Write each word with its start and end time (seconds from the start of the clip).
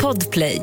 Podplay. 0.00 0.62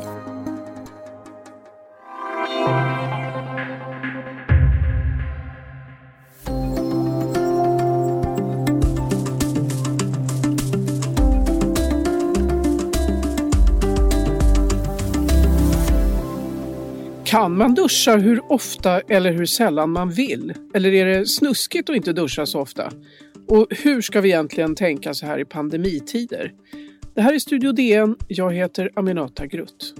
Kan 17.24 17.56
man 17.56 17.74
duscha 17.74 18.16
hur 18.16 18.52
ofta 18.52 19.00
eller 19.00 19.32
hur 19.32 19.46
sällan 19.46 19.90
man 19.90 20.10
vill? 20.10 20.54
Eller 20.74 20.92
är 20.92 21.06
det 21.06 21.26
snuskigt 21.26 21.90
att 21.90 21.96
inte 21.96 22.12
duscha 22.12 22.46
så 22.46 22.60
ofta? 22.60 22.92
Och 23.48 23.66
hur 23.70 24.00
ska 24.00 24.20
vi 24.20 24.28
egentligen 24.28 24.74
tänka 24.74 25.14
så 25.14 25.26
här 25.26 25.38
i 25.38 25.44
pandemitider? 25.44 26.52
Det 27.18 27.22
här 27.22 27.34
är 27.34 27.38
Studio 27.38 27.72
DN. 27.72 28.16
Jag 28.28 28.54
heter 28.54 28.90
Aminata 28.94 29.46
Grutt. 29.46 29.94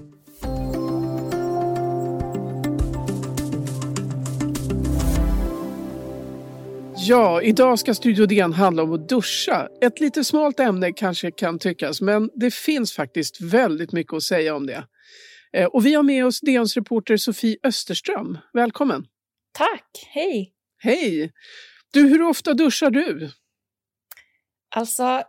Ja, 6.97 7.41
idag 7.41 7.79
ska 7.79 7.93
Studio 7.93 8.25
DN 8.25 8.53
handla 8.53 8.83
om 8.83 8.93
att 8.93 9.09
duscha. 9.09 9.67
Ett 9.81 9.99
lite 9.99 10.23
smalt 10.23 10.59
ämne 10.59 10.91
kanske 10.91 11.31
kan 11.31 11.59
tyckas, 11.59 12.01
men 12.01 12.29
det 12.35 12.53
finns 12.53 12.93
faktiskt 12.93 13.41
väldigt 13.41 13.91
mycket 13.91 14.13
att 14.13 14.23
säga 14.23 14.55
om 14.55 14.65
det. 14.65 14.87
Eh, 15.53 15.65
och 15.65 15.85
vi 15.85 15.93
har 15.93 16.03
med 16.03 16.25
oss 16.25 16.39
DNs 16.41 16.75
reporter 16.75 17.17
Sofie 17.17 17.57
Österström. 17.63 18.37
Välkommen! 18.53 19.05
Tack, 19.51 20.07
hej! 20.07 20.53
Hej! 20.77 21.31
Du, 21.93 22.09
hur 22.09 22.21
ofta 22.21 22.53
duschar 22.53 22.91
du? 22.91 23.29
Alltså, 24.75 25.23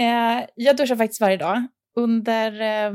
eh, 0.00 0.46
jag 0.54 0.76
duschar 0.76 0.96
faktiskt 0.96 1.20
varje 1.20 1.36
dag. 1.36 1.66
Under 1.96 2.60
eh, 2.60 2.92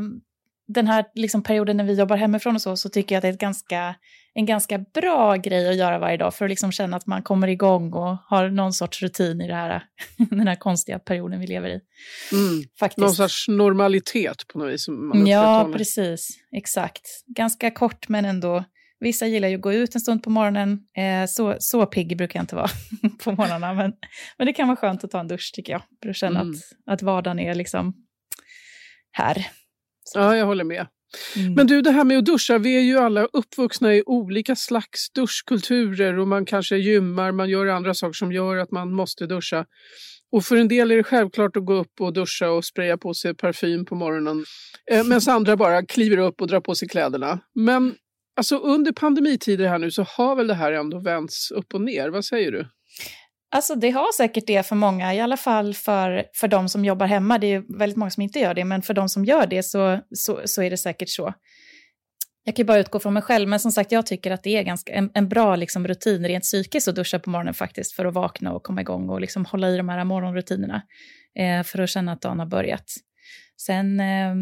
den 0.67 0.87
här 0.87 1.05
liksom, 1.15 1.43
perioden 1.43 1.77
när 1.77 1.83
vi 1.83 1.93
jobbar 1.93 2.17
hemifrån 2.17 2.55
och 2.55 2.61
så, 2.61 2.77
så 2.77 2.89
tycker 2.89 3.15
jag 3.15 3.17
att 3.17 3.21
det 3.21 3.27
är 3.27 3.33
ett 3.33 3.39
ganska, 3.39 3.95
en 4.33 4.45
ganska 4.45 4.77
bra 4.77 5.35
grej 5.35 5.69
att 5.69 5.75
göra 5.75 5.99
varje 5.99 6.17
dag 6.17 6.33
för 6.33 6.45
att 6.45 6.49
liksom 6.51 6.71
känna 6.71 6.97
att 6.97 7.07
man 7.07 7.23
kommer 7.23 7.47
igång 7.47 7.93
och 7.93 8.17
har 8.17 8.49
någon 8.49 8.73
sorts 8.73 9.01
rutin 9.01 9.41
i 9.41 9.47
det 9.47 9.55
här, 9.55 9.83
den 10.29 10.47
här 10.47 10.55
konstiga 10.55 10.99
perioden 10.99 11.39
vi 11.39 11.47
lever 11.47 11.69
i. 11.69 11.79
Mm. 12.31 12.63
Faktiskt. 12.79 12.97
Någon 12.97 13.13
sorts 13.13 13.47
normalitet 13.47 14.47
på 14.47 14.59
något 14.59 14.73
vis. 14.73 14.87
Ja, 15.25 15.69
precis. 15.73 16.29
Exakt. 16.51 17.01
Ganska 17.27 17.71
kort 17.71 18.09
men 18.09 18.25
ändå. 18.25 18.63
Vissa 18.99 19.27
gillar 19.27 19.47
ju 19.47 19.55
att 19.55 19.61
gå 19.61 19.73
ut 19.73 19.95
en 19.95 20.01
stund 20.01 20.23
på 20.23 20.29
morgonen. 20.29 20.79
Eh, 20.97 21.27
så, 21.27 21.55
så 21.59 21.85
pigg 21.85 22.17
brukar 22.17 22.39
jag 22.39 22.43
inte 22.43 22.55
vara 22.55 22.69
på 23.23 23.31
morgnarna. 23.31 23.73
Men, 23.73 23.93
men 24.37 24.47
det 24.47 24.53
kan 24.53 24.67
vara 24.67 24.77
skönt 24.77 25.03
att 25.03 25.11
ta 25.11 25.19
en 25.19 25.27
dusch 25.27 25.51
tycker 25.53 25.73
jag. 25.73 25.81
För 26.03 26.09
att 26.09 26.15
känna 26.15 26.39
mm. 26.39 26.53
att, 26.53 26.93
att 26.93 27.01
vardagen 27.01 27.39
är 27.39 27.55
liksom 27.55 27.93
här. 29.11 29.47
Ja, 30.13 30.37
jag 30.37 30.45
håller 30.45 30.63
med. 30.63 30.87
Mm. 31.35 31.53
Men 31.53 31.67
du, 31.67 31.81
det 31.81 31.91
här 31.91 32.03
med 32.03 32.17
att 32.17 32.25
duscha, 32.25 32.57
vi 32.57 32.77
är 32.77 32.81
ju 32.81 32.97
alla 32.97 33.25
uppvuxna 33.25 33.95
i 33.95 34.03
olika 34.05 34.55
slags 34.55 35.11
duschkulturer 35.11 36.19
och 36.19 36.27
man 36.27 36.45
kanske 36.45 36.77
gymmar, 36.77 37.31
man 37.31 37.49
gör 37.49 37.65
andra 37.65 37.93
saker 37.93 38.13
som 38.13 38.31
gör 38.31 38.57
att 38.57 38.71
man 38.71 38.93
måste 38.93 39.25
duscha. 39.25 39.65
Och 40.31 40.45
för 40.45 40.55
en 40.55 40.67
del 40.67 40.91
är 40.91 40.97
det 40.97 41.03
självklart 41.03 41.57
att 41.57 41.65
gå 41.65 41.73
upp 41.73 42.01
och 42.01 42.13
duscha 42.13 42.49
och 42.49 42.65
spraya 42.65 42.97
på 42.97 43.13
sig 43.13 43.35
parfym 43.35 43.85
på 43.85 43.95
morgonen. 43.95 44.45
Eh, 44.91 45.03
Medan 45.03 45.21
andra 45.29 45.57
bara 45.57 45.85
kliver 45.85 46.17
upp 46.17 46.41
och 46.41 46.47
drar 46.47 46.61
på 46.61 46.75
sig 46.75 46.87
kläderna. 46.87 47.39
Men 47.55 47.95
alltså 48.35 48.57
under 48.57 48.91
pandemitider 48.91 49.67
här 49.67 49.79
nu 49.79 49.91
så 49.91 50.03
har 50.03 50.35
väl 50.35 50.47
det 50.47 50.53
här 50.53 50.71
ändå 50.71 50.99
vänts 50.99 51.51
upp 51.51 51.73
och 51.73 51.81
ner, 51.81 52.09
vad 52.09 52.25
säger 52.25 52.51
du? 52.51 52.67
Alltså 53.51 53.75
det 53.75 53.89
har 53.89 54.13
säkert 54.13 54.47
det 54.47 54.65
för 54.65 54.75
många, 54.75 55.13
i 55.13 55.21
alla 55.21 55.37
fall 55.37 55.73
för, 55.73 56.25
för 56.35 56.47
de 56.47 56.69
som 56.69 56.85
jobbar 56.85 57.05
hemma. 57.05 57.37
Det 57.37 57.53
är 57.53 57.79
väldigt 57.79 57.97
många 57.97 58.11
som 58.11 58.23
inte 58.23 58.39
gör 58.39 58.53
det, 58.53 58.65
men 58.65 58.81
för 58.81 58.93
de 58.93 59.09
som 59.09 59.25
gör 59.25 59.47
det 59.47 59.63
så, 59.63 59.99
så, 60.11 60.41
så 60.45 60.61
är 60.61 60.69
det 60.69 60.77
säkert 60.77 61.09
så. 61.09 61.33
Jag 62.43 62.55
kan 62.55 62.63
ju 62.63 62.67
bara 62.67 62.79
utgå 62.79 62.99
från 62.99 63.13
mig 63.13 63.23
själv, 63.23 63.49
men 63.49 63.59
som 63.59 63.71
sagt 63.71 63.91
jag 63.91 64.05
tycker 64.05 64.31
att 64.31 64.43
det 64.43 64.57
är 64.57 64.63
ganska, 64.63 64.93
en, 64.93 65.11
en 65.13 65.29
bra 65.29 65.55
liksom, 65.55 65.87
rutin 65.87 66.27
rent 66.27 66.43
psykiskt 66.43 66.87
att 66.87 66.95
duscha 66.95 67.19
på 67.19 67.29
morgonen 67.29 67.53
faktiskt 67.53 67.93
för 67.93 68.05
att 68.05 68.13
vakna 68.13 68.53
och 68.53 68.63
komma 68.63 68.81
igång 68.81 69.09
och 69.09 69.21
liksom 69.21 69.45
hålla 69.45 69.69
i 69.69 69.77
de 69.77 69.89
här 69.89 70.03
morgonrutinerna 70.03 70.81
eh, 71.39 71.63
för 71.63 71.79
att 71.79 71.89
känna 71.89 72.11
att 72.11 72.21
dagen 72.21 72.39
har 72.39 72.45
börjat. 72.45 72.85
Sen, 73.57 73.99
eh, 73.99 74.35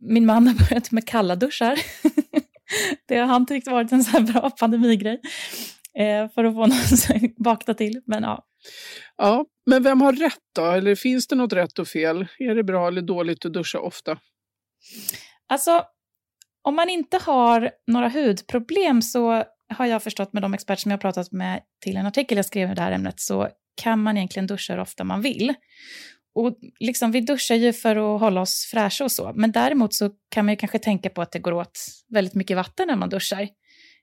min 0.00 0.26
man 0.26 0.46
har 0.46 0.54
börjat 0.68 0.90
med 0.90 1.06
kalla 1.06 1.36
duschar. 1.36 1.78
det 3.08 3.16
har 3.16 3.26
han 3.26 3.46
tyckt 3.46 3.68
varit 3.68 3.92
en 3.92 4.04
så 4.04 4.10
här 4.10 4.20
bra 4.20 4.50
pandemigrej 4.50 5.20
eh, 5.98 6.30
för 6.34 6.44
att 6.44 6.54
få 6.54 6.60
någon 6.60 6.70
att 7.26 7.32
vakna 7.36 7.74
till. 7.74 8.02
Men 8.06 8.22
ja. 8.22 8.46
Ja, 9.16 9.44
men 9.66 9.82
vem 9.82 10.00
har 10.00 10.12
rätt 10.12 10.38
då? 10.54 10.66
Eller 10.66 10.94
finns 10.94 11.26
det 11.26 11.36
något 11.36 11.52
rätt 11.52 11.78
och 11.78 11.88
fel? 11.88 12.26
Är 12.38 12.54
det 12.54 12.64
bra 12.64 12.88
eller 12.88 13.02
dåligt 13.02 13.44
att 13.44 13.52
duscha 13.52 13.78
ofta? 13.78 14.18
Alltså, 15.48 15.84
om 16.62 16.76
man 16.76 16.88
inte 16.88 17.16
har 17.16 17.70
några 17.86 18.08
hudproblem 18.08 19.02
så 19.02 19.44
har 19.68 19.86
jag 19.86 20.02
förstått 20.02 20.32
med 20.32 20.42
de 20.42 20.54
experter 20.54 20.82
som 20.82 20.90
jag 20.90 21.00
pratat 21.00 21.32
med 21.32 21.60
till 21.84 21.96
en 21.96 22.06
artikel 22.06 22.36
jag 22.36 22.46
skrev 22.46 22.70
i 22.70 22.74
det 22.74 22.82
här 22.82 22.92
ämnet 22.92 23.20
så 23.20 23.48
kan 23.82 24.02
man 24.02 24.16
egentligen 24.16 24.46
duscha 24.46 24.72
hur 24.72 24.80
ofta 24.80 25.04
man 25.04 25.22
vill. 25.22 25.54
Och 26.34 26.58
liksom, 26.80 27.12
vi 27.12 27.20
duschar 27.20 27.54
ju 27.54 27.72
för 27.72 28.14
att 28.14 28.20
hålla 28.20 28.40
oss 28.40 28.68
fräscha 28.70 29.04
och 29.04 29.12
så, 29.12 29.32
men 29.34 29.52
däremot 29.52 29.94
så 29.94 30.10
kan 30.28 30.44
man 30.44 30.52
ju 30.52 30.56
kanske 30.56 30.78
tänka 30.78 31.10
på 31.10 31.22
att 31.22 31.32
det 31.32 31.38
går 31.38 31.52
åt 31.52 31.78
väldigt 32.08 32.34
mycket 32.34 32.56
vatten 32.56 32.86
när 32.88 32.96
man 32.96 33.08
duschar. 33.08 33.42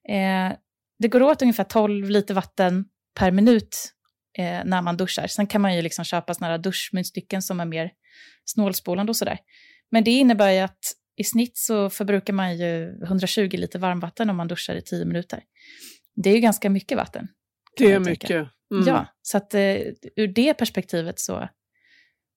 Eh, 0.10 0.54
det 1.00 1.08
går 1.08 1.24
åt 1.24 1.42
ungefär 1.42 1.64
12 1.64 2.10
liter 2.10 2.34
vatten 2.34 2.86
per 3.20 3.32
minut 3.32 3.94
eh, 4.38 4.62
när 4.66 4.82
man 4.82 4.98
duschar. 4.98 5.28
Sen 5.28 5.48
kan 5.48 5.62
man 5.62 5.76
ju 5.76 5.82
liksom 5.82 6.06
köpa 6.06 6.34
såna 6.34 6.48
här 6.48 6.58
duschmunstycken 6.58 7.42
som 7.42 7.60
är 7.60 7.66
mer 7.66 7.92
snålspolande 8.46 9.10
och 9.10 9.16
sådär. 9.16 9.40
Men 9.92 10.04
det 10.04 10.12
innebär 10.12 10.52
ju 10.52 10.60
att 10.60 10.80
i 11.18 11.24
snitt 11.24 11.58
så 11.58 11.90
förbrukar 11.90 12.34
man 12.34 12.58
ju 12.58 13.04
120 13.04 13.50
liter 13.52 13.80
varmvatten 13.80 14.30
om 14.30 14.38
man 14.38 14.48
duschar 14.48 14.76
i 14.76 14.82
10 14.82 15.06
minuter. 15.06 15.44
Det 16.16 16.30
är 16.30 16.34
ju 16.34 16.40
ganska 16.40 16.70
mycket 16.70 16.98
vatten. 16.98 17.28
Det 17.78 17.92
är 17.92 18.00
mycket. 18.00 18.48
Mm. 18.72 18.88
Ja, 18.88 19.06
så 19.22 19.38
att 19.38 19.54
eh, 19.54 19.76
ur 20.16 20.28
det 20.28 20.54
perspektivet 20.54 21.20
så, 21.20 21.50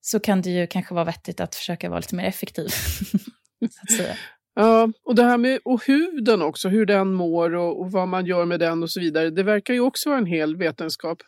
så 0.01 0.21
kan 0.21 0.43
det 0.43 0.51
ju 0.51 0.67
kanske 0.67 0.95
vara 0.95 1.05
vettigt 1.05 1.41
att 1.41 1.55
försöka 1.55 1.89
vara 1.89 2.01
lite 2.01 2.15
mer 2.15 2.25
effektiv. 2.25 2.69
så 3.71 3.81
att 3.83 3.97
säga. 3.97 4.17
Ja, 4.55 4.93
och 5.05 5.15
det 5.15 5.25
här 5.25 5.39
med 5.39 5.61
och 5.65 5.87
huden 5.87 6.43
också, 6.43 6.69
hur 6.69 6.87
den 6.87 7.15
mår 7.15 7.55
och, 7.55 7.81
och, 7.81 7.93
vad 7.93 8.09
man 8.09 8.27
gör 8.27 8.45
med 8.45 8.61
den 8.61 8.83
och 8.83 8.91
så 8.91 9.01
vidare. 9.01 9.31
Det 9.31 9.43
verkar 9.43 9.75
ju 9.75 9.81
också 9.81 10.09
vara 10.09 10.19
en 10.19 10.27
hel 10.27 10.57
vetenskap. 10.57 11.19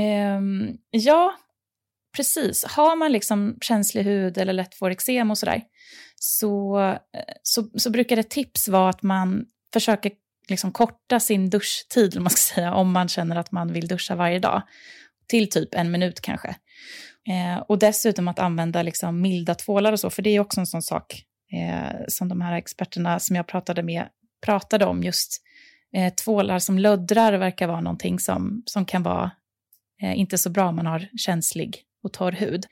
Um, 0.00 0.78
ja, 0.90 1.34
precis. 2.16 2.64
Har 2.64 2.96
man 2.96 3.12
liksom 3.12 3.56
känslig 3.60 4.02
hud 4.02 4.38
eller 4.38 4.52
lätt 4.52 4.74
får 4.74 4.90
eksem 4.90 5.30
och 5.30 5.38
sådär, 5.38 5.62
så, 6.16 6.96
så, 7.42 7.70
så 7.74 7.90
brukar 7.90 8.16
ett 8.16 8.30
tips 8.30 8.68
vara 8.68 8.90
att 8.90 9.02
man 9.02 9.44
försöker 9.72 10.12
liksom 10.48 10.72
korta 10.72 11.20
sin 11.20 11.50
duschtid, 11.50 12.20
man 12.20 12.30
ska 12.30 12.54
säga, 12.54 12.74
om 12.74 12.92
man 12.92 13.08
känner 13.08 13.36
att 13.36 13.52
man 13.52 13.72
vill 13.72 13.88
duscha 13.88 14.14
varje 14.14 14.38
dag. 14.38 14.62
Till 15.28 15.50
typ 15.50 15.74
en 15.74 15.90
minut 15.90 16.20
kanske. 16.20 16.56
Eh, 17.28 17.58
och 17.58 17.78
dessutom 17.78 18.28
att 18.28 18.38
använda 18.38 18.82
liksom 18.82 19.20
milda 19.20 19.54
tvålar 19.54 19.92
och 19.92 20.00
så, 20.00 20.10
för 20.10 20.22
det 20.22 20.30
är 20.30 20.40
också 20.40 20.60
en 20.60 20.66
sån 20.66 20.82
sak 20.82 21.24
eh, 21.52 22.00
som 22.08 22.28
de 22.28 22.40
här 22.40 22.52
experterna 22.52 23.18
som 23.18 23.36
jag 23.36 23.46
pratade 23.46 23.82
med 23.82 24.08
pratade 24.46 24.84
om. 24.84 25.02
Just 25.02 25.42
eh, 25.96 26.14
tvålar 26.14 26.58
som 26.58 26.78
löddrar 26.78 27.32
verkar 27.32 27.66
vara 27.66 27.80
någonting 27.80 28.18
som, 28.18 28.62
som 28.66 28.84
kan 28.84 29.02
vara 29.02 29.30
eh, 30.02 30.18
inte 30.18 30.38
så 30.38 30.50
bra 30.50 30.68
om 30.68 30.76
man 30.76 30.86
har 30.86 31.08
känslig 31.16 31.82
och 32.02 32.12
torr 32.12 32.32
hud. 32.32 32.66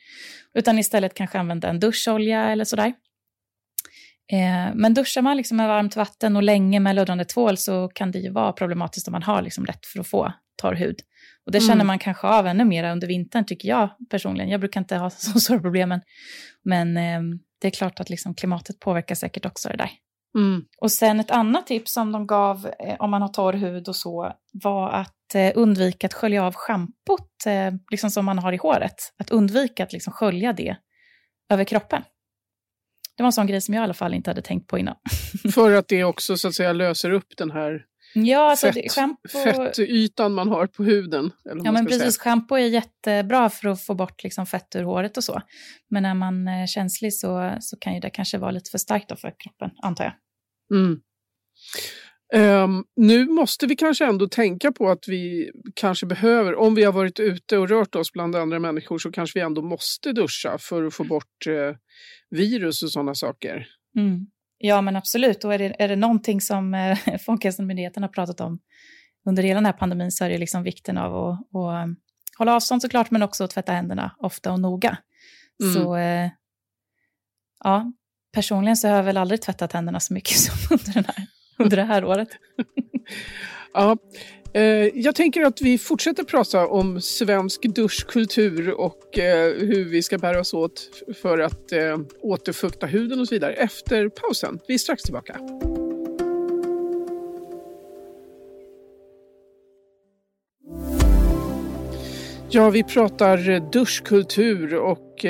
Utan 0.54 0.78
istället 0.78 1.14
kanske 1.14 1.38
använda 1.38 1.68
en 1.68 1.80
duscholja 1.80 2.50
eller 2.50 2.64
sådär. 2.64 2.92
Eh, 4.32 4.74
men 4.74 4.94
duschar 4.94 5.22
man 5.22 5.36
liksom 5.36 5.56
med 5.56 5.68
varmt 5.68 5.96
vatten 5.96 6.36
och 6.36 6.42
länge 6.42 6.80
med 6.80 6.94
löddrande 6.94 7.24
tvål 7.24 7.56
så 7.56 7.88
kan 7.88 8.10
det 8.10 8.18
ju 8.18 8.30
vara 8.30 8.52
problematiskt 8.52 9.08
om 9.08 9.12
man 9.12 9.22
har 9.22 9.42
liksom 9.42 9.64
lätt 9.64 9.86
för 9.86 10.00
att 10.00 10.06
få 10.06 10.32
torr 10.60 10.74
hud. 10.74 10.96
Och 11.46 11.52
det 11.52 11.60
känner 11.60 11.74
mm. 11.74 11.86
man 11.86 11.98
kanske 11.98 12.26
av 12.26 12.46
ännu 12.46 12.64
mer 12.64 12.92
under 12.92 13.06
vintern 13.06 13.44
tycker 13.44 13.68
jag 13.68 13.90
personligen. 14.10 14.50
Jag 14.50 14.60
brukar 14.60 14.80
inte 14.80 14.96
ha 14.96 15.10
så 15.10 15.40
stora 15.40 15.60
problem, 15.60 16.00
men 16.64 16.96
eh, 16.96 17.20
det 17.60 17.66
är 17.66 17.70
klart 17.70 18.00
att 18.00 18.10
liksom 18.10 18.34
klimatet 18.34 18.80
påverkar 18.80 19.14
säkert 19.14 19.46
också 19.46 19.68
det 19.68 19.76
där. 19.76 19.90
Mm. 20.38 20.64
Och 20.80 20.92
sen 20.92 21.20
ett 21.20 21.30
annat 21.30 21.66
tips 21.66 21.92
som 21.92 22.12
de 22.12 22.26
gav 22.26 22.70
eh, 22.78 22.96
om 22.98 23.10
man 23.10 23.22
har 23.22 23.28
torr 23.28 23.52
hud 23.52 23.88
och 23.88 23.96
så 23.96 24.32
var 24.52 24.90
att 24.90 25.34
eh, 25.34 25.52
undvika 25.54 26.06
att 26.06 26.14
skölja 26.14 26.44
av 26.44 26.54
schampot 26.54 27.46
eh, 27.46 27.74
liksom 27.90 28.10
som 28.10 28.24
man 28.24 28.38
har 28.38 28.52
i 28.52 28.56
håret. 28.56 28.94
Att 29.18 29.30
undvika 29.30 29.82
att 29.82 29.92
liksom 29.92 30.12
skölja 30.12 30.52
det 30.52 30.76
över 31.52 31.64
kroppen. 31.64 32.02
Det 33.16 33.22
var 33.22 33.28
en 33.28 33.32
sån 33.32 33.46
grej 33.46 33.60
som 33.60 33.74
jag 33.74 33.82
i 33.82 33.84
alla 33.84 33.94
fall 33.94 34.14
inte 34.14 34.30
hade 34.30 34.42
tänkt 34.42 34.66
på 34.66 34.78
innan. 34.78 34.96
För 35.54 35.72
att 35.72 35.88
det 35.88 36.04
också 36.04 36.36
så 36.36 36.48
att 36.48 36.54
säga 36.54 36.72
löser 36.72 37.10
upp 37.10 37.36
den 37.36 37.50
här 37.50 37.84
Ja, 38.14 38.50
alltså 38.50 38.72
Fett, 38.72 38.92
shampoo... 38.92 39.28
Fettytan 39.28 40.34
man 40.34 40.48
har 40.48 40.66
på 40.66 40.84
huden. 40.84 41.30
ja, 41.44 41.72
men 41.72 41.86
precis. 41.86 42.18
Schampo 42.18 42.54
är 42.54 42.66
jättebra 42.66 43.50
för 43.50 43.68
att 43.68 43.82
få 43.82 43.94
bort 43.94 44.22
liksom 44.22 44.46
fett 44.46 44.76
ur 44.76 44.82
håret 44.82 45.16
och 45.16 45.24
så. 45.24 45.42
Men 45.90 46.02
när 46.02 46.14
man 46.14 46.48
är 46.48 46.66
känslig 46.66 47.14
så, 47.14 47.56
så 47.60 47.76
kan 47.76 47.94
ju 47.94 48.00
det 48.00 48.10
kanske 48.10 48.38
vara 48.38 48.50
lite 48.50 48.70
för 48.70 48.78
starkt 48.78 49.20
för 49.20 49.34
kroppen, 49.38 49.70
antar 49.82 50.04
jag. 50.04 50.14
Mm. 50.78 51.00
Um, 52.34 52.84
nu 52.96 53.28
måste 53.28 53.66
vi 53.66 53.76
kanske 53.76 54.04
ändå 54.04 54.28
tänka 54.28 54.72
på 54.72 54.90
att 54.90 55.08
vi 55.08 55.50
kanske 55.74 56.06
behöver, 56.06 56.54
om 56.54 56.74
vi 56.74 56.84
har 56.84 56.92
varit 56.92 57.20
ute 57.20 57.58
och 57.58 57.68
rört 57.68 57.94
oss 57.94 58.12
bland 58.12 58.36
andra 58.36 58.58
människor 58.58 58.98
så 58.98 59.12
kanske 59.12 59.38
vi 59.38 59.42
ändå 59.42 59.62
måste 59.62 60.12
duscha 60.12 60.58
för 60.58 60.84
att 60.84 60.94
få 60.94 61.04
bort 61.04 61.46
uh, 61.48 61.76
virus 62.30 62.82
och 62.82 62.90
sådana 62.90 63.14
saker. 63.14 63.66
Mm. 63.98 64.26
Ja 64.62 64.80
men 64.80 64.96
absolut, 64.96 65.44
och 65.44 65.54
är 65.54 65.58
det, 65.58 65.76
är 65.78 65.88
det 65.88 65.96
någonting 65.96 66.40
som 66.40 66.74
eh, 66.74 66.98
Folkhälsomyndigheten 67.20 68.02
har 68.02 68.10
pratat 68.10 68.40
om 68.40 68.58
under 69.26 69.42
hela 69.42 69.54
den 69.54 69.66
här 69.66 69.72
pandemin 69.72 70.12
så 70.12 70.24
är 70.24 70.30
det 70.30 70.38
liksom 70.38 70.62
vikten 70.62 70.98
av 70.98 71.16
att, 71.16 71.38
att 71.38 71.84
um, 71.84 71.96
hålla 72.38 72.54
avstånd 72.54 72.82
såklart 72.82 73.10
men 73.10 73.22
också 73.22 73.44
att 73.44 73.50
tvätta 73.50 73.72
händerna 73.72 74.16
ofta 74.18 74.52
och 74.52 74.60
noga. 74.60 74.98
Mm. 75.62 75.74
Så 75.74 75.96
eh, 75.96 76.30
ja, 77.64 77.92
personligen 78.32 78.76
så 78.76 78.88
har 78.88 78.96
jag 78.96 79.02
väl 79.02 79.16
aldrig 79.16 79.42
tvättat 79.42 79.72
händerna 79.72 80.00
så 80.00 80.14
mycket 80.14 80.36
som 80.36 80.54
under, 80.70 80.92
den 80.92 81.04
här, 81.04 81.26
under 81.58 81.76
det 81.76 81.84
här 81.84 82.04
året. 82.04 82.28
ja, 83.74 83.92
eh, 83.92 83.96
Eh, 84.52 84.62
jag 84.94 85.14
tänker 85.14 85.42
att 85.42 85.60
vi 85.60 85.78
fortsätter 85.78 86.24
prata 86.24 86.66
om 86.66 87.00
svensk 87.00 87.62
duschkultur 87.62 88.70
och 88.70 89.18
eh, 89.18 89.54
hur 89.54 89.84
vi 89.84 90.02
ska 90.02 90.18
bära 90.18 90.40
oss 90.40 90.54
åt 90.54 91.04
för 91.22 91.38
att 91.38 91.72
eh, 91.72 91.98
återfukta 92.20 92.86
huden 92.86 93.20
och 93.20 93.28
så 93.28 93.34
vidare 93.34 93.52
efter 93.52 94.08
pausen. 94.08 94.58
Vi 94.68 94.74
är 94.74 94.78
strax 94.78 95.02
tillbaka. 95.02 95.36
Ja, 102.50 102.70
vi 102.70 102.82
pratar 102.82 103.70
duschkultur 103.72 104.74
och 104.74 105.24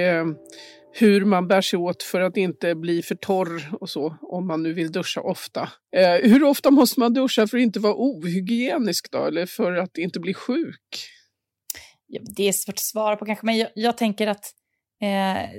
hur 0.92 1.24
man 1.24 1.48
bär 1.48 1.60
sig 1.60 1.78
åt 1.78 2.02
för 2.02 2.20
att 2.20 2.36
inte 2.36 2.74
bli 2.74 3.02
för 3.02 3.14
torr 3.14 3.68
och 3.80 3.90
så, 3.90 4.16
om 4.22 4.46
man 4.46 4.62
nu 4.62 4.72
vill 4.72 4.92
duscha 4.92 5.20
ofta. 5.20 5.68
Eh, 5.96 6.30
hur 6.30 6.44
ofta 6.44 6.70
måste 6.70 7.00
man 7.00 7.14
duscha 7.14 7.46
för 7.46 7.58
att 7.58 7.62
inte 7.62 7.80
vara 7.80 7.94
ohygienisk 7.96 9.10
då, 9.10 9.26
eller 9.26 9.46
för 9.46 9.72
att 9.72 9.98
inte 9.98 10.20
bli 10.20 10.34
sjuk? 10.34 11.06
Ja, 12.06 12.20
det 12.36 12.48
är 12.48 12.52
svårt 12.52 12.74
att 12.74 12.78
svara 12.78 13.16
på 13.16 13.26
kanske, 13.26 13.46
men 13.46 13.56
jag, 13.58 13.68
jag 13.74 13.98
tänker 13.98 14.26
att 14.26 14.44
eh, 15.02 15.50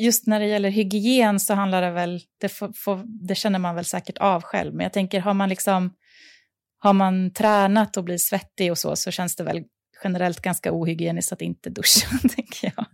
just 0.00 0.26
när 0.26 0.40
det 0.40 0.46
gäller 0.46 0.70
hygien 0.70 1.40
så 1.40 1.54
handlar 1.54 1.82
det 1.82 1.90
väl, 1.90 2.20
det, 2.40 2.48
får, 2.48 2.72
får, 2.76 3.02
det 3.28 3.34
känner 3.34 3.58
man 3.58 3.74
väl 3.74 3.84
säkert 3.84 4.18
av 4.18 4.42
själv, 4.42 4.74
men 4.74 4.84
jag 4.84 4.92
tänker 4.92 5.20
har 5.20 5.34
man 5.34 5.48
liksom 5.48 5.94
har 6.78 6.92
man 6.92 7.32
tränat 7.32 7.96
och 7.96 8.04
blir 8.04 8.18
svettig 8.18 8.70
och 8.70 8.78
så, 8.78 8.96
så 8.96 9.10
känns 9.10 9.36
det 9.36 9.44
väl 9.44 9.64
generellt 10.04 10.40
ganska 10.40 10.72
ohygieniskt 10.72 11.32
att 11.32 11.42
inte 11.42 11.70
duscha, 11.70 12.18
tänker 12.36 12.72
jag. 12.76 12.86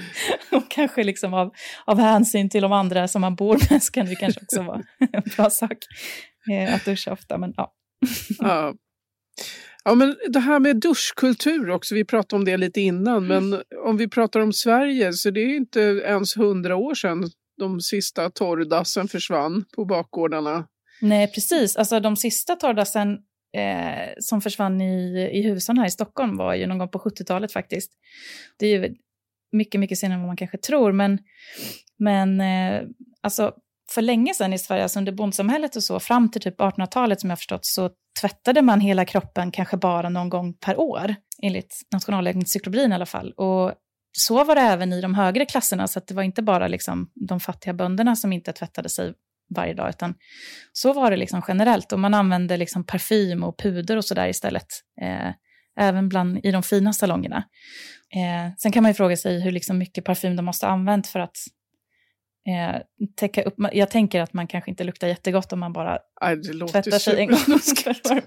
Och 0.50 0.70
kanske 0.70 1.04
liksom 1.04 1.34
av, 1.34 1.54
av 1.84 1.98
hänsyn 1.98 2.50
till 2.50 2.62
de 2.62 2.72
andra 2.72 3.08
som 3.08 3.20
man 3.20 3.34
bor 3.34 3.58
med 3.70 3.82
så 3.82 3.92
kan 3.92 4.06
det 4.06 4.14
kanske 4.14 4.40
också 4.42 4.62
vara 4.62 4.82
en 5.12 5.22
bra 5.36 5.50
sak 5.50 5.78
eh, 6.52 6.74
att 6.74 6.84
duscha 6.84 7.12
ofta. 7.12 7.38
Men, 7.38 7.54
ja. 7.56 7.72
ja. 8.38 8.74
Ja, 9.84 9.94
men 9.94 10.16
det 10.28 10.40
här 10.40 10.60
med 10.60 10.76
duschkultur 10.76 11.70
också, 11.70 11.94
vi 11.94 12.04
pratade 12.04 12.38
om 12.38 12.44
det 12.44 12.56
lite 12.56 12.80
innan, 12.80 13.24
mm. 13.24 13.50
men 13.50 13.62
om 13.86 13.96
vi 13.96 14.08
pratar 14.08 14.40
om 14.40 14.52
Sverige 14.52 15.12
så 15.12 15.30
det 15.30 15.40
är 15.40 15.56
inte 15.56 15.80
ens 15.80 16.36
hundra 16.36 16.76
år 16.76 16.94
sedan 16.94 17.30
de 17.58 17.80
sista 17.80 18.30
torrdassen 18.30 19.08
försvann 19.08 19.64
på 19.76 19.84
bakgårdarna. 19.84 20.66
Nej, 21.00 21.32
precis. 21.32 21.76
Alltså 21.76 22.00
de 22.00 22.16
sista 22.16 22.56
torrdassen 22.56 23.12
eh, 23.56 24.12
som 24.18 24.40
försvann 24.40 24.80
i, 24.80 25.30
i 25.32 25.42
husen 25.42 25.78
här 25.78 25.86
i 25.86 25.90
Stockholm 25.90 26.36
var 26.36 26.54
ju 26.54 26.66
någon 26.66 26.78
gång 26.78 26.88
på 26.88 26.98
70-talet 26.98 27.52
faktiskt. 27.52 27.92
Det 28.58 28.66
är 28.66 28.78
ju 28.78 28.94
mycket, 29.52 29.80
mycket 29.80 29.98
senare 29.98 30.14
än 30.14 30.20
vad 30.20 30.28
man 30.28 30.36
kanske 30.36 30.58
tror, 30.58 30.92
men, 30.92 31.18
men 31.98 32.40
eh, 32.40 32.82
alltså 33.20 33.52
för 33.90 34.02
länge 34.02 34.34
sedan 34.34 34.52
i 34.52 34.58
Sverige, 34.58 34.82
alltså 34.82 34.98
under 34.98 35.12
bondsamhället 35.12 35.76
och 35.76 35.82
så, 35.82 36.00
fram 36.00 36.30
till 36.30 36.40
typ 36.40 36.60
1800-talet 36.60 37.20
som 37.20 37.30
jag 37.30 37.38
förstått, 37.38 37.66
så 37.66 37.90
tvättade 38.20 38.62
man 38.62 38.80
hela 38.80 39.04
kroppen 39.04 39.50
kanske 39.50 39.76
bara 39.76 40.08
någon 40.08 40.28
gång 40.28 40.54
per 40.54 40.80
år, 40.80 41.14
enligt 41.42 41.74
Nationalencyklopedin 41.92 42.92
i 42.92 42.94
alla 42.94 43.06
fall. 43.06 43.32
Och 43.32 43.72
så 44.18 44.44
var 44.44 44.54
det 44.54 44.60
även 44.60 44.92
i 44.92 45.00
de 45.00 45.14
högre 45.14 45.44
klasserna, 45.44 45.88
så 45.88 46.00
det 46.06 46.14
var 46.14 46.22
inte 46.22 46.42
bara 46.42 46.68
liksom 46.68 47.10
de 47.14 47.40
fattiga 47.40 47.74
bönderna 47.74 48.16
som 48.16 48.32
inte 48.32 48.52
tvättade 48.52 48.88
sig 48.88 49.14
varje 49.54 49.74
dag, 49.74 49.88
utan 49.88 50.14
så 50.72 50.92
var 50.92 51.10
det 51.10 51.16
liksom 51.16 51.42
generellt. 51.48 51.92
Och 51.92 51.98
man 51.98 52.14
använde 52.14 52.56
liksom 52.56 52.84
parfym 52.84 53.44
och 53.44 53.58
puder 53.58 53.96
och 53.96 54.04
sådär 54.04 54.28
istället, 54.28 54.66
eh, 55.02 55.28
även 55.80 56.08
bland, 56.08 56.46
i 56.46 56.50
de 56.50 56.62
fina 56.62 56.92
salongerna. 56.92 57.44
Eh, 58.14 58.54
sen 58.58 58.72
kan 58.72 58.82
man 58.82 58.90
ju 58.90 58.94
fråga 58.94 59.16
sig 59.16 59.40
hur 59.40 59.52
liksom 59.52 59.78
mycket 59.78 60.04
parfym 60.04 60.36
de 60.36 60.44
måste 60.44 60.66
ha 60.66 60.72
använt 60.72 61.06
för 61.06 61.20
att 61.20 61.36
eh, 62.48 62.80
täcka 63.16 63.42
upp. 63.42 63.54
Jag 63.72 63.90
tänker 63.90 64.20
att 64.20 64.32
man 64.32 64.46
kanske 64.46 64.70
inte 64.70 64.84
luktar 64.84 65.08
jättegott 65.08 65.52
om 65.52 65.60
man 65.60 65.72
bara 65.72 65.98
Aj, 66.20 66.42
tvättar 66.42 66.98
sig 66.98 67.20
en 67.20 67.26
gång 67.26 67.38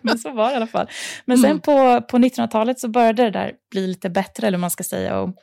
men 0.01 0.17
så 0.17 0.31
var 0.31 0.47
det 0.47 0.53
i 0.53 0.55
alla 0.55 0.67
fall. 0.67 0.87
Men 1.25 1.37
sen 1.37 1.49
mm. 1.49 1.61
på, 1.61 2.01
på 2.01 2.17
1900-talet 2.17 2.79
så 2.79 2.87
började 2.87 3.23
det 3.23 3.31
där 3.31 3.53
bli 3.71 3.87
lite 3.87 4.09
bättre, 4.09 4.47
eller 4.47 4.57
man 4.57 4.71
ska 4.71 4.83
säga. 4.83 5.19
Och 5.19 5.35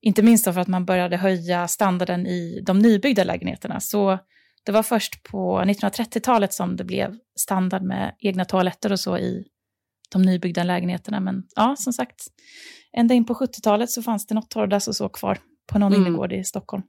inte 0.00 0.22
minst 0.22 0.44
för 0.44 0.58
att 0.58 0.68
man 0.68 0.84
började 0.84 1.16
höja 1.16 1.68
standarden 1.68 2.26
i 2.26 2.62
de 2.66 2.78
nybyggda 2.78 3.24
lägenheterna. 3.24 3.80
Så 3.80 4.18
det 4.64 4.72
var 4.72 4.82
först 4.82 5.22
på 5.22 5.60
1930-talet 5.60 6.52
som 6.52 6.76
det 6.76 6.84
blev 6.84 7.18
standard 7.38 7.82
med 7.82 8.14
egna 8.18 8.44
toaletter 8.44 8.92
och 8.92 9.00
så 9.00 9.18
i 9.18 9.44
de 10.12 10.22
nybyggda 10.22 10.64
lägenheterna. 10.64 11.20
Men 11.20 11.42
ja, 11.56 11.76
som 11.78 11.92
sagt, 11.92 12.26
ända 12.96 13.14
in 13.14 13.24
på 13.24 13.34
70-talet 13.34 13.90
så 13.90 14.02
fanns 14.02 14.26
det 14.26 14.34
något 14.34 14.50
torrdass 14.50 14.88
och 14.88 14.96
så 14.96 15.08
kvar 15.08 15.38
på 15.72 15.78
någon 15.78 15.92
mm. 15.92 16.06
innergård 16.06 16.32
i 16.32 16.44
Stockholm. 16.44 16.82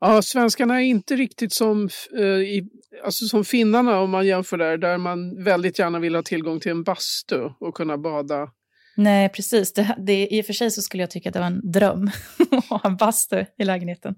Ja, 0.00 0.22
svenskarna 0.22 0.82
är 0.82 0.84
inte 0.84 1.16
riktigt 1.16 1.52
som, 1.52 1.88
eh, 2.18 2.24
i, 2.24 2.68
alltså 3.04 3.26
som 3.26 3.44
finnarna 3.44 4.00
om 4.00 4.10
man 4.10 4.26
jämför 4.26 4.58
där, 4.58 4.78
där 4.78 4.98
man 4.98 5.44
väldigt 5.44 5.78
gärna 5.78 5.98
vill 5.98 6.14
ha 6.14 6.22
tillgång 6.22 6.60
till 6.60 6.70
en 6.70 6.82
bastu 6.82 7.40
och 7.60 7.74
kunna 7.74 7.98
bada. 7.98 8.50
Nej, 8.96 9.28
precis. 9.28 9.72
Det, 9.72 9.96
det, 9.98 10.28
I 10.30 10.42
och 10.42 10.46
för 10.46 10.52
sig 10.52 10.70
så 10.70 10.82
skulle 10.82 11.02
jag 11.02 11.10
tycka 11.10 11.28
att 11.28 11.32
det 11.32 11.38
var 11.38 11.46
en 11.46 11.70
dröm 11.70 12.10
att 12.50 12.64
ha 12.64 12.80
en 12.84 12.96
bastu 12.96 13.44
i 13.58 13.64
lägenheten. 13.64 14.14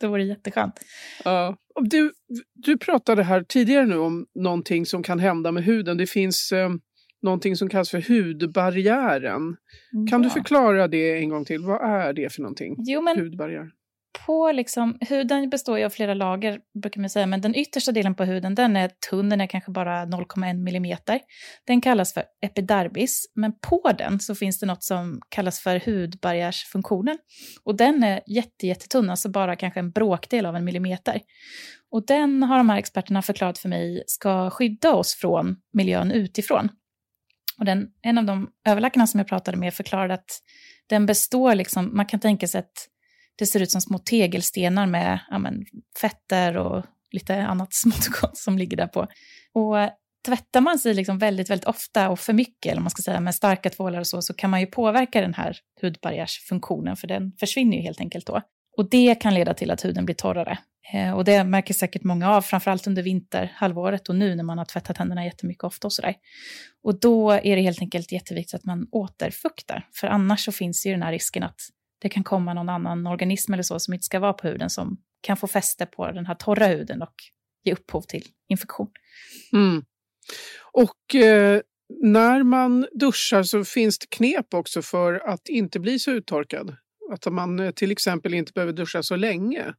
Det 0.00 0.06
vore 0.06 0.24
jätteskönt. 0.24 0.80
Ja. 1.24 1.56
Du, 1.80 2.12
du 2.54 2.78
pratade 2.78 3.22
här 3.22 3.42
tidigare 3.42 3.86
nu 3.86 3.96
om 3.98 4.26
någonting 4.34 4.86
som 4.86 5.02
kan 5.02 5.18
hända 5.18 5.52
med 5.52 5.64
huden. 5.64 5.96
Det 5.96 6.06
finns 6.06 6.52
eh, 6.52 6.70
någonting 7.22 7.56
som 7.56 7.68
kallas 7.68 7.90
för 7.90 8.02
hudbarriären. 8.08 9.56
Kan 10.10 10.22
ja. 10.22 10.28
du 10.28 10.30
förklara 10.30 10.88
det 10.88 11.18
en 11.18 11.28
gång 11.28 11.44
till? 11.44 11.60
Vad 11.60 11.90
är 11.90 12.12
det 12.12 12.32
för 12.32 12.42
någonting? 12.42 12.76
Jo, 12.78 13.00
men 13.00 13.18
Hudbarriär 13.18 13.70
på 14.26 14.52
liksom, 14.52 14.98
huden 15.00 15.50
består 15.50 15.78
ju 15.78 15.84
av 15.84 15.90
flera 15.90 16.14
lager, 16.14 16.60
brukar 16.82 17.00
man 17.00 17.10
säga, 17.10 17.26
men 17.26 17.40
den 17.40 17.54
yttersta 17.54 17.92
delen 17.92 18.14
på 18.14 18.24
huden 18.24 18.54
den 18.54 18.76
är 18.76 18.90
tunn, 19.10 19.28
den 19.28 19.40
är 19.40 19.46
kanske 19.46 19.70
bara 19.70 20.04
0,1 20.04 20.54
millimeter. 20.54 21.20
Den 21.66 21.80
kallas 21.80 22.14
för 22.14 22.24
epidermis, 22.40 23.32
men 23.34 23.52
på 23.58 23.92
den 23.98 24.20
så 24.20 24.34
finns 24.34 24.58
det 24.58 24.66
något 24.66 24.84
som 24.84 25.20
kallas 25.28 25.60
för 25.60 25.80
hudbarriärsfunktionen. 25.86 27.18
Och 27.64 27.76
den 27.76 28.04
är 28.04 28.20
jätte, 28.26 28.66
jättetunn, 28.66 29.10
alltså 29.10 29.28
bara 29.28 29.56
kanske 29.56 29.80
en 29.80 29.90
bråkdel 29.90 30.46
av 30.46 30.56
en 30.56 30.64
millimeter. 30.64 31.20
Och 31.90 32.06
den 32.06 32.42
har 32.42 32.56
de 32.58 32.70
här 32.70 32.78
experterna 32.78 33.22
förklarat 33.22 33.58
för 33.58 33.68
mig 33.68 34.04
ska 34.06 34.50
skydda 34.50 34.94
oss 34.94 35.14
från 35.14 35.56
miljön 35.72 36.10
utifrån. 36.10 36.68
Och 37.58 37.64
den, 37.64 37.88
en 38.02 38.18
av 38.18 38.24
de 38.24 38.50
överläkarna 38.64 39.06
som 39.06 39.20
jag 39.20 39.28
pratade 39.28 39.56
med 39.56 39.74
förklarade 39.74 40.14
att 40.14 40.40
den 40.86 41.06
består, 41.06 41.54
liksom, 41.54 41.96
man 41.96 42.06
kan 42.06 42.20
tänka 42.20 42.48
sig 42.48 42.58
att 42.58 42.88
det 43.38 43.46
ser 43.46 43.60
ut 43.60 43.70
som 43.70 43.80
små 43.80 43.98
tegelstenar 43.98 44.86
med 44.86 45.20
ja, 45.30 45.38
men, 45.38 45.64
fetter 46.00 46.56
och 46.56 46.84
lite 47.10 47.46
annat 47.46 47.74
smått 47.74 48.06
och 48.06 48.20
gott 48.20 48.38
som 48.38 48.58
ligger 48.58 48.76
där 48.76 48.86
på. 48.86 49.06
Och 49.52 49.76
tvättar 50.26 50.60
man 50.60 50.78
sig 50.78 50.94
liksom 50.94 51.18
väldigt, 51.18 51.50
väldigt 51.50 51.68
ofta 51.68 52.10
och 52.10 52.20
för 52.20 52.32
mycket, 52.32 52.72
eller 52.72 52.82
man 52.82 52.90
ska 52.90 53.02
säga 53.02 53.20
med 53.20 53.34
starka 53.34 53.70
tvålar 53.70 54.00
och 54.00 54.06
så, 54.06 54.22
så 54.22 54.34
kan 54.34 54.50
man 54.50 54.60
ju 54.60 54.66
påverka 54.66 55.20
den 55.20 55.34
här 55.34 55.56
hudbarriärsfunktionen, 55.82 56.96
för 56.96 57.06
den 57.06 57.32
försvinner 57.40 57.76
ju 57.76 57.82
helt 57.82 58.00
enkelt 58.00 58.26
då. 58.26 58.40
Och 58.76 58.90
det 58.90 59.14
kan 59.14 59.34
leda 59.34 59.54
till 59.54 59.70
att 59.70 59.84
huden 59.84 60.04
blir 60.04 60.14
torrare. 60.14 60.58
Eh, 60.92 61.12
och 61.12 61.24
det 61.24 61.44
märker 61.44 61.74
säkert 61.74 62.04
många 62.04 62.30
av, 62.30 62.42
framförallt 62.42 62.86
under 62.86 63.02
vinterhalvåret 63.02 64.08
och 64.08 64.16
nu 64.16 64.34
när 64.34 64.44
man 64.44 64.58
har 64.58 64.64
tvättat 64.64 64.98
händerna 64.98 65.24
jättemycket 65.24 65.64
ofta 65.64 65.86
och 65.86 65.92
sådär. 65.92 66.14
Och 66.82 67.00
då 67.00 67.30
är 67.30 67.56
det 67.56 67.62
helt 67.62 67.80
enkelt 67.80 68.12
jätteviktigt 68.12 68.54
att 68.54 68.64
man 68.64 68.88
återfuktar, 68.90 69.88
för 69.94 70.06
annars 70.06 70.44
så 70.44 70.52
finns 70.52 70.86
ju 70.86 70.90
den 70.90 71.02
här 71.02 71.12
risken 71.12 71.42
att 71.42 71.60
det 71.98 72.08
kan 72.08 72.24
komma 72.24 72.54
någon 72.54 72.68
annan 72.68 73.06
organism 73.06 73.52
eller 73.52 73.62
så 73.62 73.80
som 73.80 73.94
inte 73.94 74.04
ska 74.04 74.18
vara 74.18 74.32
på 74.32 74.48
huden 74.48 74.70
som 74.70 74.96
kan 75.20 75.36
få 75.36 75.46
fäste 75.46 75.86
på 75.86 76.12
den 76.12 76.26
här 76.26 76.34
torra 76.34 76.66
huden 76.66 77.02
och 77.02 77.14
ge 77.64 77.72
upphov 77.72 78.02
till 78.02 78.24
infektion. 78.48 78.88
Mm. 79.52 79.84
Och 80.72 81.14
eh, 81.14 81.60
när 82.02 82.42
man 82.42 82.86
duschar 82.92 83.42
så 83.42 83.64
finns 83.64 83.98
det 83.98 84.06
knep 84.10 84.54
också 84.54 84.82
för 84.82 85.28
att 85.28 85.48
inte 85.48 85.80
bli 85.80 85.98
så 85.98 86.10
uttorkad. 86.10 86.76
Att 87.12 87.32
man 87.32 87.60
eh, 87.60 87.70
till 87.70 87.90
exempel 87.90 88.34
inte 88.34 88.52
behöver 88.52 88.72
duscha 88.72 89.02
så 89.02 89.16
länge. 89.16 89.74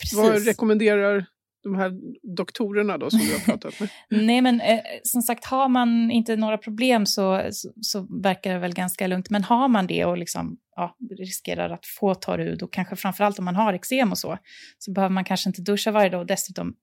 Precis. 0.00 0.18
Vad 0.18 0.46
rekommenderar 0.46 1.26
de 1.62 1.74
här 1.74 1.92
doktorerna 2.36 2.98
då 2.98 3.10
som 3.10 3.20
du 3.20 3.32
har 3.32 3.40
pratat 3.40 3.80
med? 3.80 3.88
Nej, 4.26 4.40
men 4.40 4.60
eh, 4.60 4.80
som 5.02 5.22
sagt, 5.22 5.44
har 5.44 5.68
man 5.68 6.10
inte 6.10 6.36
några 6.36 6.58
problem 6.58 7.06
så, 7.06 7.48
så, 7.50 7.72
så, 7.80 8.22
verkar 8.22 8.52
det 8.52 8.58
väl 8.58 8.74
ganska 8.74 9.06
lugnt. 9.06 9.30
Men 9.30 9.44
har 9.44 9.68
man 9.68 9.86
det 9.86 10.04
och 10.04 10.18
liksom, 10.18 10.56
ja, 10.76 10.96
riskerar 11.18 11.70
att 11.70 11.86
få 11.86 12.14
torr 12.14 12.38
hud 12.38 12.62
och 12.62 12.72
kanske 12.72 12.96
framförallt 12.96 13.38
om 13.38 13.44
man 13.44 13.56
har 13.56 13.72
eksem 13.72 14.10
och 14.10 14.18
så, 14.18 14.38
så 14.78 14.92
behöver 14.92 15.14
man 15.14 15.24
kanske 15.24 15.48
inte 15.48 15.62
duscha 15.62 15.90
varje 15.90 16.10
dag 16.10 16.20
och 16.20 16.26
dessutom 16.26 16.74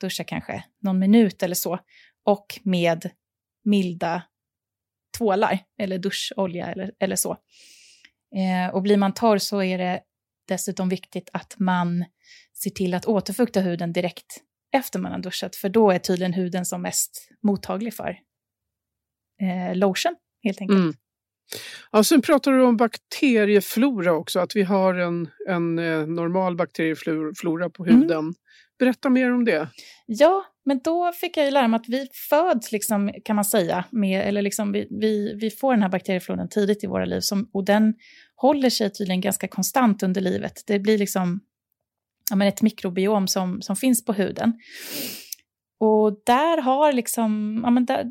duscha 0.00 0.24
kanske 0.24 0.64
någon 0.82 0.98
minut 0.98 1.42
eller 1.42 1.54
så, 1.54 1.78
och 2.24 2.46
med 2.62 3.10
milda 3.64 4.22
tvålar 5.18 5.58
eller 5.78 5.98
duscholja 5.98 6.66
eller, 6.66 6.92
eller 7.00 7.16
så. 7.16 7.36
Eh, 8.36 8.74
och 8.74 8.82
blir 8.82 8.96
man 8.96 9.14
torr 9.14 9.38
så 9.38 9.62
är 9.62 9.78
det 9.78 10.00
dessutom 10.48 10.88
viktigt 10.88 11.30
att 11.32 11.54
man 11.58 12.04
ser 12.64 12.70
till 12.70 12.94
att 12.94 13.06
återfukta 13.06 13.60
huden 13.60 13.92
direkt 13.92 14.40
efter 14.74 14.98
man 14.98 15.12
har 15.12 15.18
duschat, 15.18 15.56
för 15.56 15.68
då 15.68 15.90
är 15.90 15.98
tydligen 15.98 16.32
huden 16.32 16.64
som 16.64 16.82
mest 16.82 17.28
mottaglig 17.42 17.94
för 17.94 18.18
eh, 19.42 19.76
lotion, 19.76 20.16
helt 20.42 20.60
enkelt. 20.60 20.80
Mm. 20.80 20.94
Ja, 21.92 22.04
sen 22.04 22.22
pratar 22.22 22.52
du 22.52 22.62
om 22.62 22.76
bakterieflora 22.76 24.12
också, 24.12 24.40
att 24.40 24.56
vi 24.56 24.62
har 24.62 24.94
en, 24.94 25.28
en 25.48 25.78
eh, 25.78 26.06
normal 26.06 26.56
bakterieflora 26.56 27.70
på 27.70 27.84
mm. 27.84 28.00
huden. 28.00 28.18
Mm. 28.18 28.34
Berätta 28.78 29.10
mer 29.10 29.32
om 29.32 29.44
det. 29.44 29.68
Ja, 30.06 30.44
men 30.64 30.80
då 30.84 31.12
fick 31.12 31.36
jag 31.36 31.44
ju 31.44 31.50
lära 31.50 31.68
mig 31.68 31.80
att 31.80 31.88
vi 31.88 32.08
föds, 32.30 32.72
liksom, 32.72 33.12
kan 33.24 33.36
man 33.36 33.44
säga, 33.44 33.84
med, 33.90 34.28
eller 34.28 34.42
liksom 34.42 34.72
vi, 34.72 34.88
vi, 34.90 35.34
vi 35.40 35.50
får 35.50 35.72
den 35.72 35.82
här 35.82 35.88
bakteriefloran 35.88 36.48
tidigt 36.48 36.84
i 36.84 36.86
våra 36.86 37.04
liv, 37.04 37.20
som, 37.20 37.50
och 37.52 37.64
den 37.64 37.94
håller 38.36 38.70
sig 38.70 38.92
tydligen 38.92 39.20
ganska 39.20 39.48
konstant 39.48 40.02
under 40.02 40.20
livet. 40.20 40.62
Det 40.66 40.78
blir 40.78 40.98
liksom 40.98 41.40
ja, 42.30 42.36
men 42.36 42.48
ett 42.48 42.62
mikrobiom 42.62 43.28
som, 43.28 43.62
som 43.62 43.76
finns 43.76 44.04
på 44.04 44.12
huden. 44.12 44.52
Och 45.80 46.22
där 46.26 46.62
har 46.62 46.92
liksom, 46.92 47.60
ja, 47.64 47.70
men 47.70 47.84
där, 47.84 48.04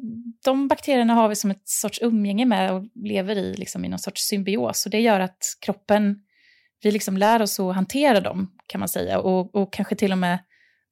de 0.45 0.67
bakterierna 0.67 1.13
har 1.13 1.29
vi 1.29 1.35
som 1.35 1.51
ett 1.51 1.61
sorts 1.63 2.01
umgänge 2.01 2.45
med 2.45 2.73
och 2.73 2.83
lever 2.95 3.35
i, 3.35 3.53
liksom, 3.53 3.85
i 3.85 3.89
någon 3.89 3.99
sorts 3.99 4.27
symbios. 4.27 4.85
Och 4.85 4.91
det 4.91 4.99
gör 4.99 5.19
att 5.19 5.37
kroppen, 5.59 6.19
vi 6.83 6.91
liksom 6.91 7.17
lär 7.17 7.41
oss 7.41 7.59
att 7.59 7.75
hantera 7.75 8.19
dem, 8.19 8.51
kan 8.67 8.79
man 8.79 8.89
säga. 8.89 9.19
Och, 9.19 9.55
och 9.55 9.73
kanske 9.73 9.95
till 9.95 10.11
och 10.11 10.17
med 10.17 10.39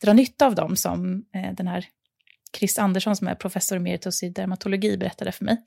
dra 0.03 0.13
nytta 0.13 0.45
av 0.45 0.55
dem, 0.55 0.75
som 0.75 1.25
eh, 1.35 1.53
den 1.53 1.67
här 1.67 1.85
Chris 2.57 2.79
Andersson 2.79 3.15
som 3.15 3.27
är 3.27 3.35
professor 3.35 3.77
emeritus 3.77 4.23
i 4.23 4.29
dermatologi 4.29 4.97
berättade 4.97 5.31
för 5.31 5.45
mig. 5.45 5.57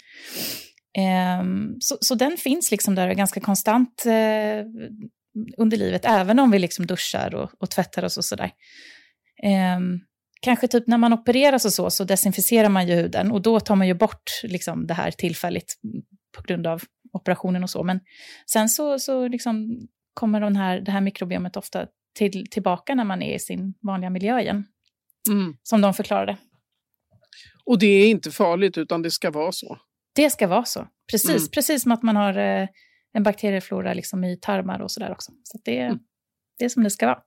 Eh, 0.98 1.44
så, 1.80 1.96
så 2.00 2.14
den 2.14 2.36
finns 2.36 2.70
liksom 2.70 2.94
där 2.94 3.14
ganska 3.14 3.40
konstant 3.40 4.06
eh, 4.06 4.66
under 5.56 5.76
livet, 5.76 6.04
även 6.04 6.38
om 6.38 6.50
vi 6.50 6.58
liksom 6.58 6.86
duschar 6.86 7.34
och, 7.34 7.50
och 7.58 7.70
tvättar 7.70 8.04
oss 8.04 8.16
och 8.16 8.24
sådär. 8.24 8.50
Eh, 9.42 9.80
kanske 10.40 10.68
typ 10.68 10.86
när 10.86 10.98
man 10.98 11.12
opereras 11.12 11.64
och 11.64 11.72
så, 11.72 11.90
så 11.90 12.04
desinficerar 12.04 12.68
man 12.68 12.88
ju 12.88 12.94
huden 12.94 13.32
och 13.32 13.42
då 13.42 13.60
tar 13.60 13.76
man 13.76 13.86
ju 13.86 13.94
bort 13.94 14.30
liksom 14.42 14.86
det 14.86 14.94
här 14.94 15.10
tillfälligt 15.10 15.74
på 16.36 16.42
grund 16.42 16.66
av 16.66 16.82
operationen 17.12 17.62
och 17.62 17.70
så. 17.70 17.82
Men 17.82 18.00
sen 18.50 18.68
så, 18.68 18.98
så 18.98 19.28
liksom 19.28 19.86
kommer 20.14 20.40
den 20.40 20.56
här, 20.56 20.80
det 20.80 20.90
här 20.90 21.00
mikrobiomet 21.00 21.56
ofta 21.56 21.86
till, 22.14 22.46
tillbaka 22.50 22.94
när 22.94 23.04
man 23.04 23.22
är 23.22 23.34
i 23.34 23.38
sin 23.38 23.74
vanliga 23.82 24.10
miljö 24.10 24.40
igen. 24.40 24.64
Mm. 25.30 25.56
Som 25.62 25.80
de 25.80 25.94
förklarade. 25.94 26.36
Och 27.64 27.78
det 27.78 27.86
är 27.86 28.10
inte 28.10 28.30
farligt 28.30 28.78
utan 28.78 29.02
det 29.02 29.10
ska 29.10 29.30
vara 29.30 29.52
så? 29.52 29.78
Det 30.14 30.30
ska 30.30 30.46
vara 30.46 30.64
så, 30.64 30.88
precis. 31.10 31.30
Mm. 31.30 31.48
Precis 31.52 31.82
som 31.82 31.92
att 31.92 32.02
man 32.02 32.16
har 32.16 32.38
eh, 32.38 32.68
en 33.14 33.22
bakterieflora 33.22 33.94
liksom 33.94 34.24
i 34.24 34.38
tarmar 34.40 34.82
och 34.82 34.90
sådär 34.90 35.12
också. 35.12 35.32
Så 35.42 35.58
det, 35.64 35.78
mm. 35.78 35.98
det 36.58 36.64
är 36.64 36.68
som 36.68 36.82
det 36.82 36.90
ska 36.90 37.06
vara. 37.06 37.22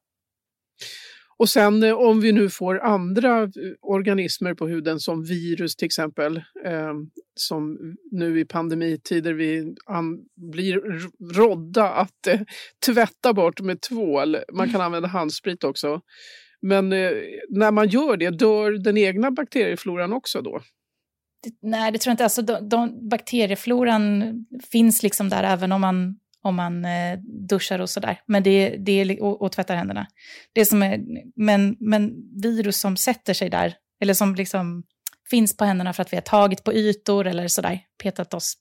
Och 1.39 1.49
sen 1.49 1.83
eh, 1.83 1.93
om 1.93 2.21
vi 2.21 2.31
nu 2.31 2.49
får 2.49 2.79
andra 2.79 3.43
eh, 3.43 3.49
organismer 3.81 4.53
på 4.53 4.67
huden 4.67 4.99
som 4.99 5.23
virus 5.23 5.75
till 5.75 5.85
exempel, 5.85 6.37
eh, 6.65 6.93
som 7.35 7.77
nu 8.11 8.39
i 8.39 8.45
pandemitider 8.45 9.33
vi 9.33 9.75
an, 9.85 10.19
blir 10.51 10.81
rådda 11.33 11.89
att 11.89 12.27
eh, 12.27 12.39
tvätta 12.85 13.33
bort 13.33 13.61
med 13.61 13.81
tvål. 13.81 14.37
Man 14.53 14.71
kan 14.71 14.81
använda 14.81 15.07
handsprit 15.07 15.63
också. 15.63 16.01
Men 16.61 16.93
eh, 16.93 17.11
när 17.49 17.71
man 17.71 17.87
gör 17.87 18.17
det, 18.17 18.29
dör 18.29 18.71
den 18.71 18.97
egna 18.97 19.31
bakteriefloran 19.31 20.13
också 20.13 20.41
då? 20.41 20.61
Nej, 21.61 21.91
det 21.91 21.97
tror 21.97 22.11
jag 22.11 22.13
inte. 22.13 22.23
Alltså, 22.23 22.41
de, 22.41 22.69
de, 22.69 23.09
bakteriefloran 23.09 24.33
finns 24.71 25.03
liksom 25.03 25.29
där 25.29 25.43
även 25.43 25.71
om 25.71 25.81
man 25.81 26.15
om 26.41 26.55
man 26.55 26.85
eh, 26.85 27.19
duschar 27.49 27.81
och 27.81 27.89
sådär. 27.89 28.21
Men 28.25 28.43
det, 28.43 28.69
det 28.69 29.19
och, 29.21 29.41
och 29.41 29.51
tvättar 29.51 29.75
händerna. 29.75 30.07
Det 30.53 30.65
som 30.65 30.83
är, 30.83 30.99
men, 31.35 31.75
men 31.79 32.13
virus 32.41 32.79
som 32.79 32.97
sätter 32.97 33.33
sig 33.33 33.49
där, 33.49 33.75
eller 34.01 34.13
som 34.13 34.35
liksom 34.35 34.83
finns 35.29 35.57
på 35.57 35.65
händerna 35.65 35.93
för 35.93 36.01
att 36.01 36.13
vi 36.13 36.17
har 36.17 36.21
tagit 36.21 36.63
på 36.63 36.73
ytor 36.73 37.27
eller 37.27 37.47
sådär, 37.47 37.79
petat, 38.03 38.33
oss, 38.33 38.53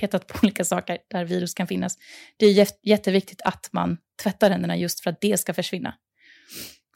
petat 0.00 0.26
på 0.26 0.38
olika 0.42 0.64
saker 0.64 0.98
där 1.10 1.24
virus 1.24 1.54
kan 1.54 1.66
finnas. 1.66 1.96
Det 2.36 2.46
är 2.46 2.66
jätteviktigt 2.82 3.42
att 3.42 3.68
man 3.72 3.98
tvättar 4.22 4.50
händerna 4.50 4.76
just 4.76 5.00
för 5.02 5.10
att 5.10 5.20
det 5.20 5.40
ska 5.40 5.54
försvinna. 5.54 5.94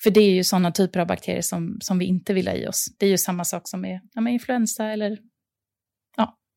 För 0.02 0.10
det 0.10 0.20
är 0.20 0.30
ju 0.30 0.44
sådana 0.44 0.72
typer 0.72 1.00
av 1.00 1.06
bakterier 1.06 1.42
som, 1.42 1.78
som 1.80 1.98
vi 1.98 2.04
inte 2.04 2.34
vill 2.34 2.48
ha 2.48 2.54
i 2.54 2.66
oss. 2.66 2.86
Det 2.98 3.06
är 3.06 3.10
ju 3.10 3.18
samma 3.18 3.44
sak 3.44 3.68
som 3.68 3.80
med, 3.80 4.00
ja, 4.14 4.20
med 4.20 4.32
influensa 4.32 4.86
eller 4.86 5.18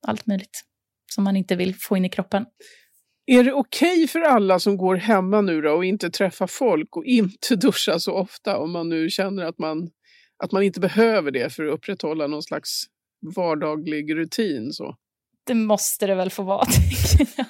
allt 0.08 0.26
möjligt 0.26 0.64
som 1.14 1.24
man 1.24 1.36
inte 1.36 1.56
vill 1.56 1.76
få 1.76 1.98
in 1.98 2.06
i 2.06 2.10
kroppen. 2.10 2.46
Är 3.26 3.44
det 3.44 3.54
okej 3.54 3.94
okay 3.94 4.08
för 4.08 4.20
alla 4.20 4.60
som 4.60 4.78
går 4.78 4.96
hemma 4.96 5.42
nu 5.42 5.62
då 5.62 5.72
och 5.72 5.86
inte 5.86 6.10
träffar 6.10 6.48
folk 6.48 6.98
och 6.98 7.06
inte 7.06 7.56
duschar 7.56 7.98
så 7.98 8.14
ofta 8.14 8.58
om 8.58 8.72
man 8.72 8.90
nu 8.90 9.10
känner 9.10 9.46
att 9.46 9.60
man, 9.60 9.90
att 10.44 10.52
man 10.52 10.64
inte 10.64 10.80
behöver 10.80 11.32
det 11.32 11.54
för 11.54 11.66
att 11.66 11.74
upprätthålla 11.74 12.28
någon 12.28 12.44
slags 12.44 12.84
vardaglig 13.36 14.16
rutin? 14.16 14.72
Så? 14.72 14.96
Det 15.46 15.54
måste 15.54 16.08
det 16.08 16.16
väl 16.16 16.30
få 16.30 16.44
vara, 16.44 16.66
tänker 17.18 17.34
jag. 17.38 17.46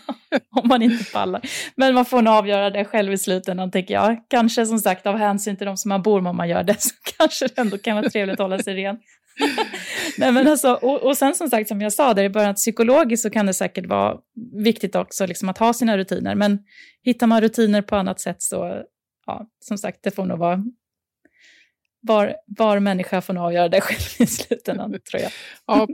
Om 0.52 0.68
man 0.68 0.82
inte 0.82 1.12
pallar. 1.12 1.42
Men 1.76 1.94
man 1.94 2.06
får 2.06 2.22
nog 2.22 2.34
avgöra 2.34 2.70
det 2.70 2.86
själv 2.86 3.14
i 3.14 3.18
slutändan, 3.18 3.72
tänker 3.72 3.94
jag. 3.94 4.18
Kanske 4.30 4.66
som 4.66 4.80
sagt 4.80 5.06
av 5.06 5.18
hänsyn 5.18 5.58
till 5.58 5.68
de 5.68 5.78
som 5.78 5.90
man 5.90 6.02
bor 6.02 6.22
med 6.22 6.30
om 6.30 6.38
man 6.38 6.50
gör 6.50 6.64
det, 6.64 6.76
så 6.82 6.90
kanske 7.18 7.48
det 7.48 7.58
ändå 7.62 7.78
kan 7.78 7.96
vara 7.96 8.10
trevligt 8.10 8.34
att 8.34 8.40
hålla 8.40 8.60
sig 8.60 8.76
ren. 8.76 8.98
Nej, 10.18 10.32
men 10.32 10.48
alltså, 10.48 10.74
och, 10.74 11.04
och 11.04 11.18
sen 11.18 11.36
som 11.36 11.50
sagt, 11.50 11.68
som 11.68 11.82
jag 11.82 11.94
sa 11.94 12.14
där 12.14 12.24
i 12.24 12.30
början, 12.30 12.56
psykologiskt 12.56 13.24
så 13.24 13.30
kan 13.30 13.46
det 13.46 13.54
säkert 13.54 13.86
vara 13.86 14.18
viktigt 14.64 14.96
också 14.96 15.26
liksom, 15.26 15.50
att 15.50 15.58
ha 15.58 15.74
sina 15.74 15.98
rutiner. 15.98 16.36
Men 16.36 16.60
hittar 17.04 17.28
man 17.28 17.42
rutiner 17.42 17.82
på 17.82 17.96
annat 17.96 18.20
sätt 18.20 18.42
så, 18.42 18.84
ja, 19.26 19.48
som 19.60 19.78
sagt, 19.78 20.00
det 20.04 20.12
får 20.12 20.26
nog 20.26 20.40
vara 20.40 20.64
var, 22.02 22.36
var 22.46 22.80
människa 22.80 23.22
får 23.22 23.34
nog 23.34 23.44
avgöra 23.44 23.70
det 23.70 23.82
själv 23.82 24.28
i 24.28 24.28
slutändan, 24.28 24.92
tror 25.12 25.22
jag. 25.22 25.32
Ja. 25.68 25.88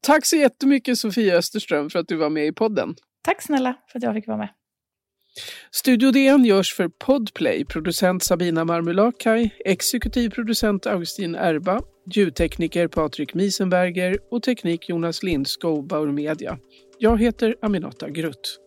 Tack 0.00 0.26
så 0.26 0.36
jättemycket 0.36 0.98
Sofia 0.98 1.36
Österström 1.36 1.90
för 1.90 1.98
att 1.98 2.08
du 2.08 2.16
var 2.16 2.30
med 2.30 2.46
i 2.46 2.52
podden. 2.52 2.94
Tack 3.22 3.42
snälla 3.42 3.76
för 3.88 3.98
att 3.98 4.02
jag 4.02 4.14
fick 4.14 4.26
vara 4.26 4.38
med. 4.38 4.48
Studio 5.70 6.10
DN 6.10 6.44
görs 6.44 6.74
för 6.74 6.88
Podplay, 6.88 7.64
producent 7.64 8.22
Sabina 8.22 8.64
Marmulakai, 8.64 9.50
exekutiv 9.64 10.30
producent 10.30 10.86
Augustin 10.86 11.34
Erba, 11.34 11.80
ljudtekniker 12.10 12.88
Patrik 12.88 13.34
Miesenberger 13.34 14.18
och 14.30 14.42
teknik 14.42 14.88
Jonas 14.88 15.22
Lindskog, 15.22 15.86
Bauer 15.86 16.12
Media. 16.12 16.58
Jag 16.98 17.20
heter 17.20 17.56
Aminata 17.62 18.10
Grutt. 18.10 18.63